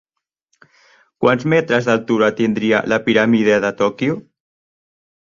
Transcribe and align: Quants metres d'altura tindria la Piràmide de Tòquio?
Quants 1.25 1.45
metres 1.53 1.91
d'altura 1.91 2.31
tindria 2.41 2.83
la 2.95 3.01
Piràmide 3.07 3.63
de 3.67 3.75
Tòquio? 3.85 4.21